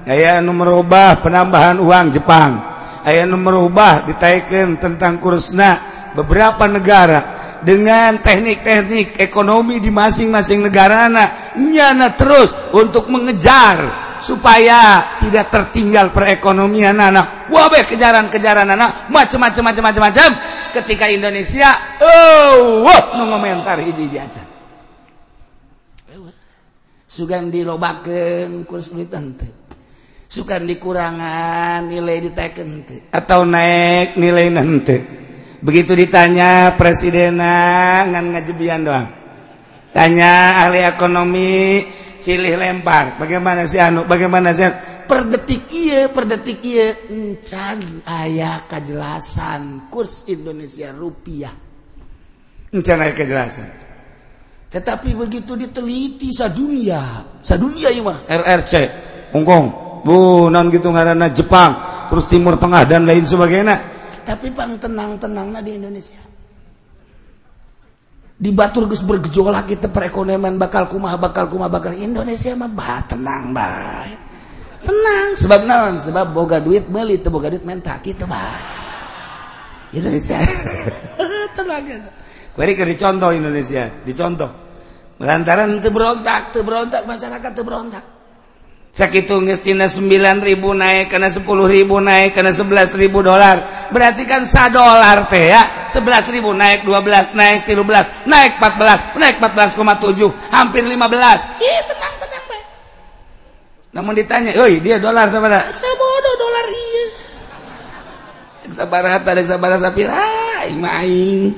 [0.04, 2.60] Aya nu merubah penambahan uang Jepang.
[3.06, 5.80] Aya nu merubah ditaikeun tentang kursna
[6.12, 7.40] beberapa negara.
[7.62, 13.78] Dengan teknik-teknik ekonomi di masing-masing negara anak nyana terus untuk mengejar
[14.22, 17.50] supaya tidak tertinggal perekonomian anak.
[17.50, 19.10] Wabah kejaran-kejaran anak.
[19.10, 20.30] Macam-macam macam-macam macam.
[20.72, 21.68] Ketika Indonesia
[22.00, 24.52] oh wah nu ngomentar hiji aja
[27.12, 29.52] sugan dilobakeun kurs duit teu
[30.32, 34.96] suka dikurangan nilai diteken atau naik nilai nanti
[35.60, 39.08] begitu ditanya presiden ngan ngajebian doang.
[39.92, 41.84] Tanya ahli ekonomi
[42.22, 43.18] silih lempar.
[43.18, 44.06] Bagaimana sih anu?
[44.06, 44.70] Bagaimana sih
[45.02, 46.94] per detik iya per detik iya.
[47.10, 49.90] Encan ayah kejelasan.
[49.90, 51.50] Kurs Indonesia rupiah.
[52.70, 53.68] Encan ayah kejelasan.
[54.70, 57.26] Tetapi begitu diteliti sadunia.
[57.42, 58.22] Sadunia iya mah.
[58.24, 58.72] RRC
[59.34, 59.66] Hongkong.
[60.06, 62.06] Non gitu ngaranna Jepang.
[62.08, 63.76] Terus Timur Tengah dan lain sebagainya.
[64.22, 66.31] Tapi pang tenang-tenang di Indonesia
[68.42, 73.54] di Batur Gus bergejolak kita perekonomian bakal kumah bakal kumah bakal Indonesia mah bah tenang
[73.54, 74.18] baik
[74.82, 78.82] tenang sebab non sebab boga duit beli itu boga duit mentak itu bah.
[79.92, 80.40] Indonesia.
[81.56, 82.00] Tenang ya
[82.52, 84.50] Beri ke dicontoh Indonesia, dicontoh.
[85.24, 88.04] Lantaran itu berontak, itu berontak masyarakat itu berontak
[88.92, 91.48] sakit ngestina 9000 naik karena 10.000
[91.88, 93.56] naik karena 11.000 dolar.
[93.88, 95.82] Berarti kan sa dolar teh ya.
[95.92, 100.96] 11.000 naik 12 naik 13 naik 14 naik 14,7 hampir 15
[101.60, 102.66] iya tenang tenang baik
[103.92, 107.04] namun ditanya oi dia dolar sama sabara sabodo dolar iya.
[108.72, 111.52] Sabara hatta dan sabara sapir hai ah, main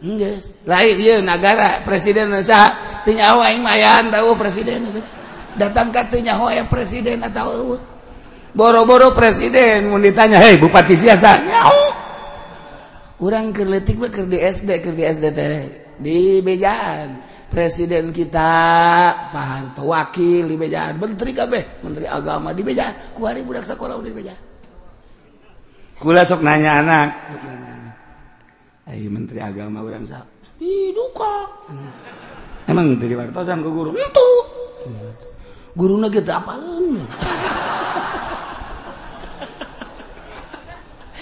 [0.00, 2.72] enggak lain iya negara presiden sah
[3.04, 4.88] tinggal aing mah ayaan tahu presiden.
[5.58, 7.78] datang katanya hoya presiden atau
[8.54, 11.82] boro-boro presiden mau ditanya hei bupati siasa nyaho.
[13.20, 15.56] Orang kerletik mah ker di SD ker di SD teh
[16.00, 17.28] di bejaan.
[17.50, 18.50] Presiden kita
[19.34, 20.96] Pak Harto wakil di bejaan.
[20.96, 23.12] Menteri kabeh menteri agama di bejaan.
[23.12, 24.42] Kuari budak sekolah di bejaan.
[26.00, 27.08] Kula sok nanya anak.
[28.88, 30.24] Ayo menteri agama orang sa
[30.56, 31.36] hidup duka.
[32.66, 33.90] Emang menteri wartosan ke guru?
[33.92, 34.28] Itu.
[35.74, 36.54] guru gitu apa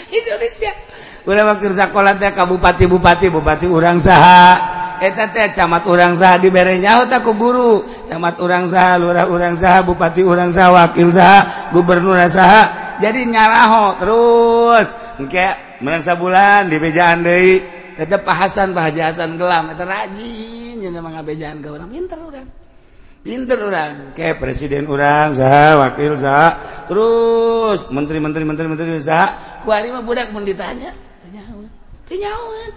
[0.08, 0.72] Indonesia.
[1.28, 4.76] Udah kerja sekolah teh kabupati bupati bupati urang saha.
[4.98, 7.84] Eta teh camat urang saha dibere nyaho tak ku guru.
[8.08, 12.96] Camat urang saha lurah urang saha bupati urang saha wakil saha gubernur saha.
[13.04, 14.86] Jadi nyaraho terus.
[15.20, 17.60] Engke menang sabulan di bejaan deui.
[17.98, 19.68] Tetep Pak Hasan Pak Haji Hasan gelam.
[19.68, 21.92] Eta rajin nyeuna mangabejaan ka urang.
[21.92, 22.57] Pinter urang
[23.22, 24.12] pinter orang.
[24.14, 26.56] Kayak presiden orang sah wakil sah
[26.88, 30.92] terus menteri-menteri menteri-menteri sah kuari mah budak pun ditanya.
[31.28, 31.68] Tinyawan
[32.08, 32.70] tinyawan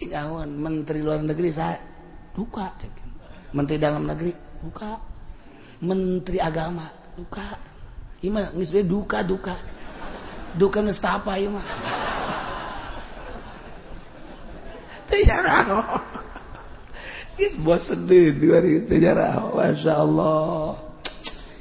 [0.00, 1.76] tinyawan menteri luar negeri sah
[2.34, 2.72] duka
[3.54, 4.32] menteri dalam negeri.
[4.60, 5.00] Duka
[5.80, 6.88] menteri agama.
[7.16, 7.56] Duka
[8.26, 9.56] ima ngisbe duka duka.
[10.50, 11.62] Duka nestapa ima
[15.10, 15.66] tinyawan
[19.56, 20.76] Masya Allah.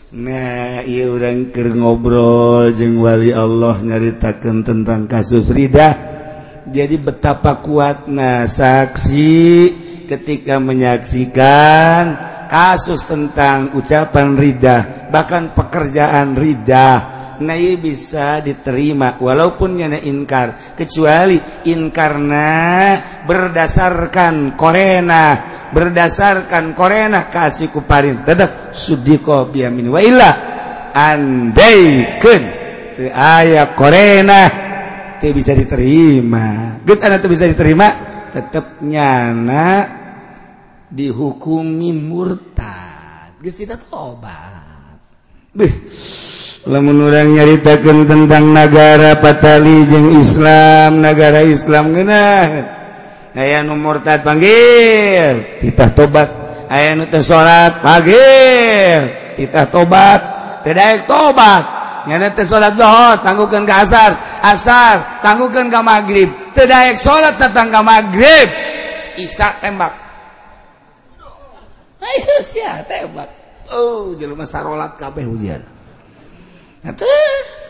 [0.09, 5.93] Nah ia orangker ngobrol jeung Wali Allah nyaritakan tentang kasus Ridah
[6.65, 9.69] jadi betapa kuatnya saksi
[10.09, 12.17] ketika menyaksikan
[12.49, 20.75] kasus tentang ucapan Ridah bahkan pekerjaan Ridah Nay bisa diterima walaupun nyana inkar.
[20.75, 21.39] Kecuali
[21.71, 25.23] inkarna berdasarkan korena
[25.69, 28.25] berdasarkan korena kasih kuparin.
[28.25, 29.87] Tetap sudiko biamin.
[29.87, 30.31] Wa illa
[30.93, 32.41] andaikan
[33.07, 34.41] ayat korena
[35.21, 36.79] teu bisa diterima.
[36.83, 37.87] Geus ana teu bisa diterima?
[38.29, 39.87] Tetap nyana
[40.89, 43.39] dihukumi murtad.
[43.39, 44.59] Geus tidak tobat
[46.67, 52.79] lamun urang nyaritakan tentang negara patali jeung Islam negara Islam genah
[53.39, 56.29] aya nu murtad panggil titah tobat.
[56.69, 60.21] Aya nu teu salat panggil titah tobat.
[60.65, 61.63] Teu daek tobat.
[62.05, 64.11] Nyana teu salat zuhur tangguhkeun ka asar.
[64.43, 68.49] Asar tangguhkeun ka magrib teu daek salat datang ka magrib
[69.15, 69.95] isya tembak.
[71.99, 73.29] Ayo sia tembak.
[73.69, 75.78] Oh jelema sarolat kabeh hujan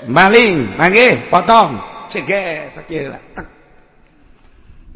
[0.07, 1.78] maling mage potong.
[2.10, 3.47] Cege sakila tek.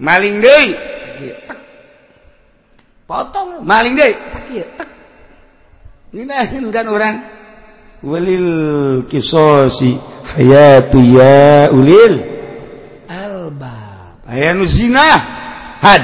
[0.01, 0.73] Maling deui.
[1.19, 1.57] Tek.
[3.05, 3.61] Potong.
[3.61, 4.13] Maling deui.
[4.29, 4.89] Sakieu tek.
[6.13, 7.17] Ninahin kan urang?
[8.03, 9.97] Walil kisosi
[10.35, 12.21] hayatu ya ulil.
[13.09, 14.27] Albab.
[14.29, 15.17] Aya nu zina
[15.81, 16.03] had.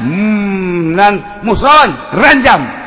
[0.00, 2.79] Hmm, nan muson ranjam.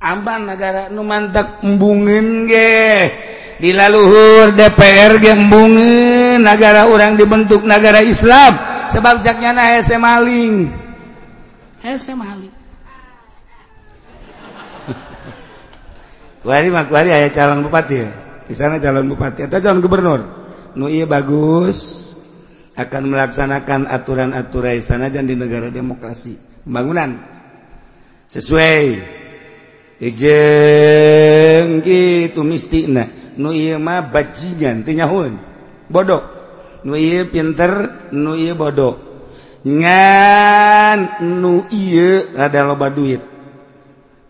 [0.00, 3.12] Amban negara nu mantap embungin ge.
[3.60, 8.56] Di laluhur DPR ge embungin negara orang dibentuk negara Islam.
[8.88, 10.72] Sebab jaknya na hese maling.
[11.84, 12.48] Hese maling.
[16.48, 17.96] Kuari mah kuari aya calon bupati.
[18.00, 18.08] Ya.
[18.48, 19.44] Di sana calon bupati.
[19.44, 20.20] Atau calon gubernur.
[20.80, 22.08] Nu iya bagus.
[22.72, 26.64] Akan melaksanakan aturan-aturan sana dan di negara demokrasi.
[26.64, 27.20] Pembangunan.
[28.24, 29.19] Sesuai
[30.00, 33.04] jeng gitu mistina
[33.36, 35.36] nu mah bajingan tinyahun
[35.92, 36.22] bodoh.
[36.80, 38.96] Nu ieu pinter nu ieu bodoh.
[39.60, 43.20] Ngan nu ieu rada loba duit.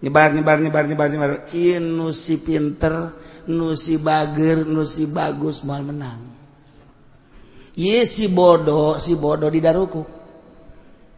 [0.02, 1.30] Nyebar nyebar nyebar nyebar nyebar.
[1.54, 3.14] Ieu nu si pinter
[3.46, 6.26] nu si bager nu si bagus moal menang.
[7.78, 10.02] Ye si bodoh si bodoh didaruku.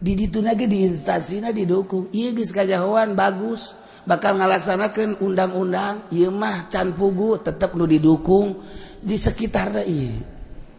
[0.03, 2.13] Di dituna ge di instasina didukung.
[2.13, 3.73] Ieu geus kajahoan bagus.
[4.03, 8.63] bakal ngalaksanakan undang-undang Imah can pugu tetap nu didukung
[9.03, 9.71] di sekitar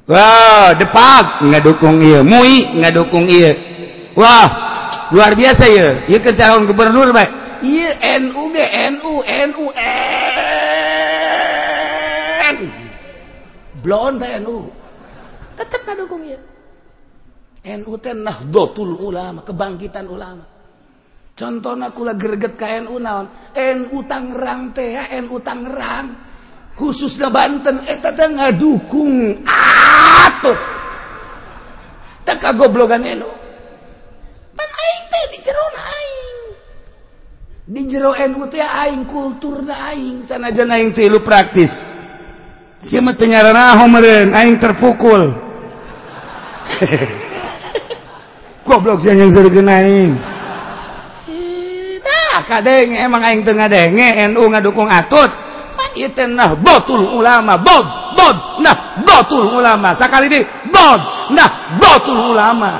[0.03, 3.55] Wow depak nggak dukung iya mui nggak dukung iya
[4.13, 4.47] Wah
[5.15, 7.31] luar biasa ya iya ke calon gubernur baik
[7.63, 9.65] iya NU ge NU NU
[12.43, 12.57] N
[13.79, 14.67] blon teh NU
[15.55, 16.39] tetap nggak dukung iya
[17.63, 20.52] NU teh nahdlatul ulama kebangkitan ulama.
[21.33, 23.27] contohna kula gerget KNU naon?
[23.53, 26.07] En Tangerang teh en Tangerang.
[26.73, 29.43] Khususnya Banten eta teh ngadukung.
[29.45, 30.83] Ah, Atuh
[32.23, 33.27] teh kagoblogan enu
[34.55, 36.39] pan aing teh di jero aing.
[37.67, 40.23] Di jero NU teh aing kulturna aing.
[40.23, 41.91] Sanajan aing teh lu praktis.
[42.83, 45.31] Sia mah teu nyarana meureun aing terpukul.
[48.67, 50.32] Goblok sia yang seureun aing.
[52.41, 55.29] kadenge emang aing teu ngadenge NU ngadukung atut.
[55.93, 57.85] Itu nah botul ulama bod
[58.17, 59.93] bod nah botul ulama.
[59.93, 60.41] Sekali di
[60.73, 61.01] bod
[61.37, 62.71] nah botul ulama.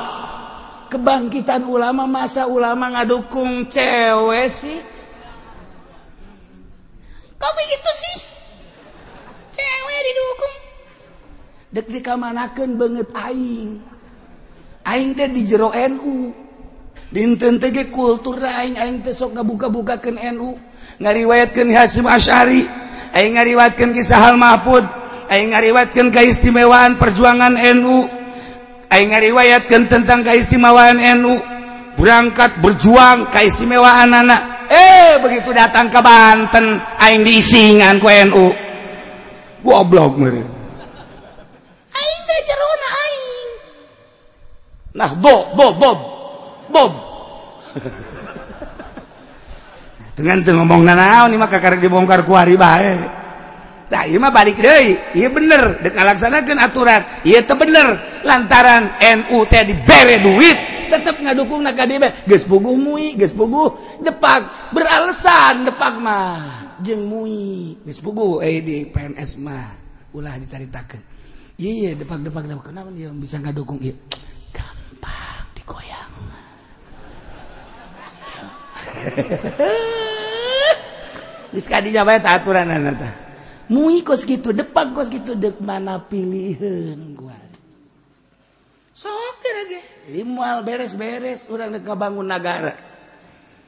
[0.90, 4.78] Kebangkitan ulama masa ulama ngadukung cewek sih?
[7.38, 8.16] Kok begitu sih?
[9.54, 10.56] Cewek didukung.
[11.74, 13.82] Dek dikamanakeun banget aing.
[14.86, 16.43] Aing teh di jero NU
[17.14, 20.58] dinten tege kultur aing aing teh sok ngabuka-bukakeun NU
[20.98, 22.66] ngariwayatkeun Hasyim Asy'ari
[23.14, 24.82] aing ngariwayatkeun kisah Al Mahfud
[25.30, 28.10] aing ngariwayatkeun keistimewaan perjuangan NU
[28.90, 31.38] aing ngariwayatkeun tentang keistimewaan NU
[31.94, 34.66] berangkat berjuang keistimewaan anak.
[34.66, 38.50] Eh begitu datang ke Banten aing diisingan ku NU
[39.62, 40.50] goblok meureun.
[41.94, 43.22] Aing teh jerona aing.
[44.98, 46.13] Nah do do do.
[46.74, 46.92] Bob.
[50.18, 53.22] Dengan ngomong nanaon ini mah kakak dibongkar kuari bae.
[53.94, 55.82] Nah iya mah balik deh iya bener.
[55.82, 57.02] Dek ngalaksanakan aturan.
[57.22, 57.98] Iya teh bener.
[58.26, 60.58] Lantaran NU teh dibere duit.
[60.90, 63.98] Tetep ngadukung nak KDB geus puguh mui geus puguh.
[64.02, 67.78] Depak beralasan depak mah jeung mui.
[67.82, 69.66] Geus puguh eh di PNS mah
[70.14, 71.02] ulah dicaritakeun.
[71.58, 73.82] Iya iya depak depak depak kenapa dia bisa ngadukung?
[73.82, 73.98] Iya
[74.54, 76.13] gampang digoyang
[82.24, 82.68] aturan
[83.70, 83.88] mu
[84.28, 87.36] gitu depan kos gitu dek mana pilihan gua.
[88.94, 89.42] Sok
[90.22, 92.94] mual beres-beres udah dek bangun negara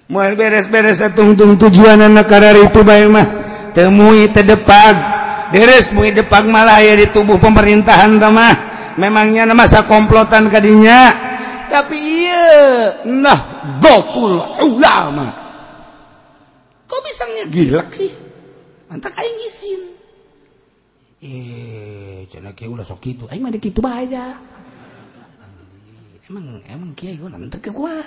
[0.07, 3.29] mual beres-beres tungtung tujuan negara itu baik mah.
[3.77, 4.97] Temui terdepak
[5.53, 8.57] beres mui depak malaya di tubuh pemerintahan ramah
[8.97, 11.13] memangnya masa komplotan kadinya?
[11.77, 12.49] tapi iya.
[13.05, 13.41] Nah
[13.77, 15.29] gotul ulama.
[16.89, 18.09] Kok bisa ngegilak sih?
[18.89, 19.83] Mantap aing ngisin.
[21.21, 24.37] Eh cina kia ulah sok itu ayo mana gitu bahaya
[26.27, 28.03] emang emang kiai gue nanti ke gua.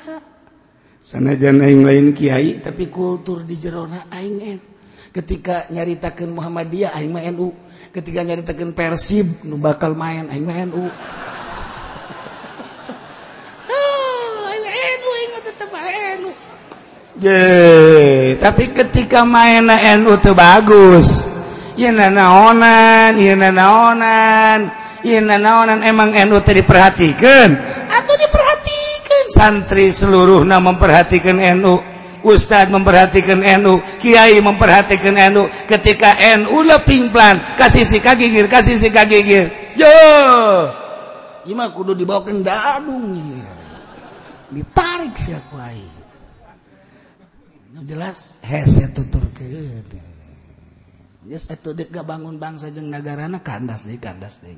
[1.00, 4.60] Sana jana yang lain kiai tapi kultur di jerona aing en.
[5.10, 7.50] Ketika nyaritakan Muhammadiyah aing mah NU
[7.90, 10.86] ketika nyaritakan Persib nu bakal main aing mah NU
[17.20, 21.28] Je, tapi ketika main NU tuh bagus.
[21.76, 24.72] Yeuna naonan, yeuna naonan,
[25.04, 27.50] yeuna naonan emang NU teh diperhatikan.
[27.92, 31.80] Atau diperhatikan santri seluruhna memperhatikan NU,
[32.24, 35.52] ustadz memperhatikan NU, kiai memperhatikan NU.
[35.68, 39.52] Ketika NU leping plan, kasih si kagigir, kasih si kagigir.
[39.76, 39.92] Jo.
[41.52, 43.20] Ima kudu ke dadung.
[44.52, 45.89] Ditarik siapa ai.
[47.90, 48.38] jelas.
[48.46, 49.46] Hese tutur ke
[51.26, 54.58] yes, itu dek gak bangun bangsa jeng negara na kandas deh kandas deh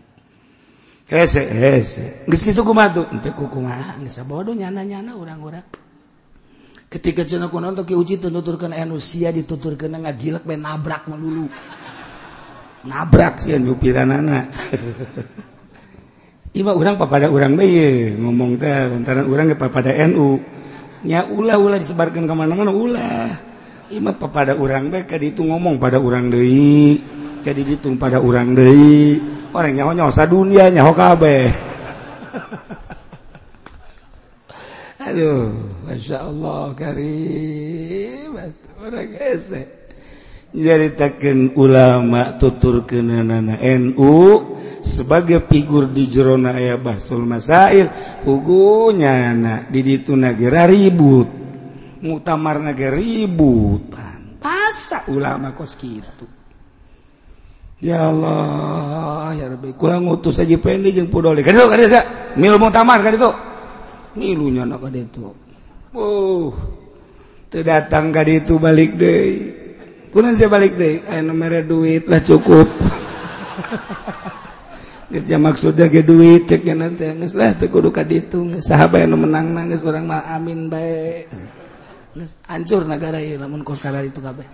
[1.12, 5.68] hese hese nggak gitu kumatu nanti kukumaha nggak sabodo nyana nyana orang-orang
[6.88, 11.48] ketika cina kuno untuk uji tuturkan enusia dituturkan nggak gilek main nabrak melulu.
[12.82, 13.70] Nabrak sih yang
[14.10, 14.50] anak
[16.58, 20.42] Iba orang pada orang bayi ngomong teh lantaran orang pada NU
[21.06, 23.30] ya ulah-ulah disebarkan kemana-mana ulah.
[23.92, 26.96] Imat pada orang baik tadi itu ngomong pada orang Dei
[27.44, 29.20] jadi ditung pada orang Dei
[29.52, 31.52] orang nyaho sa dunia nyaho kabeh.
[35.12, 35.52] Aduh
[35.90, 38.32] masya Allah karim.
[38.82, 39.82] Orang esek
[40.52, 44.16] nyaritakan ulama tutur kenanana NU
[44.82, 47.88] sebagai figur di Jerona aya Basul Masail
[48.26, 51.40] pugunya anak diditu negara ribut.
[52.02, 54.12] Mutamar negara ributan
[54.42, 56.26] pasa ulama kos gitu
[57.78, 59.78] ya Allah ya Rabbi.
[59.78, 62.02] Kurang utus aja pendi jeung pudoli kan itu kan itu
[62.42, 63.32] milu mutamar kan itu
[64.18, 65.30] milunya anak kan itu
[65.94, 66.50] uh
[67.54, 69.22] teu datang ka itu balik deh
[70.10, 72.66] kunan saya balik deh ayo mere duit lah cukup.
[75.12, 79.52] Geusnya maksudnya ge duit cek nya nanti geus lah tuh kudu kaditu geus saha menang
[79.52, 81.28] nangis orang mah amin bae.
[82.16, 84.48] Geus hancur negara ini namun kos kada itu kabe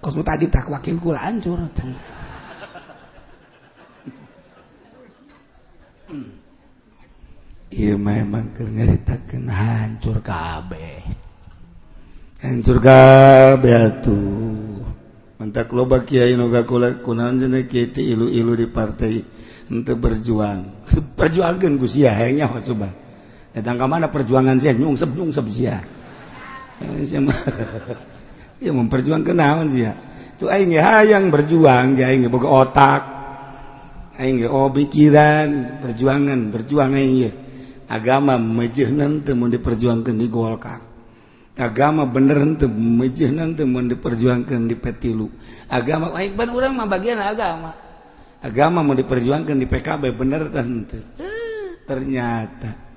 [0.00, 1.60] Kos nu tadi tak wakil kula hancur.
[7.70, 8.66] Iya memang keur
[9.06, 11.06] takkan hancur kabe
[12.42, 13.70] Hancur kabe
[14.02, 14.18] tu
[15.38, 19.22] Mentak loba kiai nuga kula kunaon jeneng ilu-ilu di partai
[19.70, 20.84] untuk berjuang.
[21.14, 21.94] Perjuangkan Gus.
[21.94, 22.90] Ya hanya coba.
[23.54, 24.74] Datang ke mana perjuangan saya?
[24.74, 25.78] Nyungsep nyungsep sia.
[26.82, 27.06] Eh,
[28.60, 29.94] ya memperjuangkan naon sia.
[30.38, 33.02] Tu aing hayang berjuang ya aing boga otak.
[34.18, 35.82] Aing oh pikiran.
[35.82, 37.30] Perjuangan berjuang aing
[37.90, 40.78] agama mejeunan teu mun diperjuangkeun di Golkar.
[41.58, 45.26] Agama bener teu mejeunan teu mun diperjuangkeun di Petilu.
[45.66, 47.89] Agama aing ban urang mah bagian agama.
[48.40, 51.00] agama mau diperjuangkan di PKB bener tentu
[51.84, 52.90] ternyata.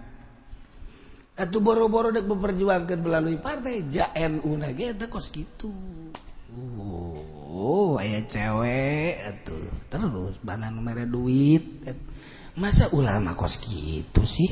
[1.33, 5.73] Atau boro-boro dek memperjuangkan melalui partai JNU una gitu kos gitu
[7.53, 9.69] oh ayah cewek atuh.
[9.89, 11.85] Terus banan merah duit
[12.57, 14.49] masa ulama kos gitu sih?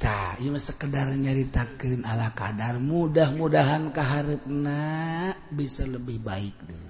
[0.00, 4.80] Tak ini sekedar nyaritakan ala kadar mudah-mudahan keharapna
[5.52, 6.89] bisa lebih baik deh.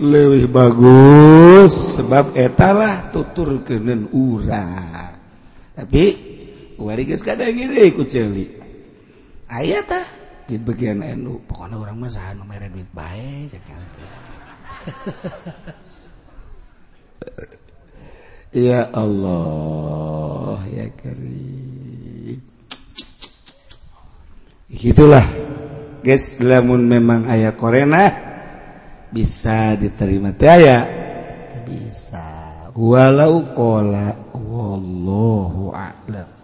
[0.00, 4.64] lebih bagus sebab etalah tutur kenen ura.
[5.76, 6.04] Tapi
[6.80, 8.48] waris kadang gini ikut celi.
[9.52, 10.08] Ayat ah
[10.48, 13.62] di bagian NU pokoknya orang mah saha nu mere duit bae cek
[18.66, 22.40] ya Allah ya karim.
[24.72, 25.28] Gitulah
[26.00, 28.29] guys lamun memang ayah korena
[29.10, 30.32] bisa diterima.
[30.38, 30.86] Aya?
[31.66, 32.22] Bisa.
[32.74, 36.39] Walau kola wallahu a'lam.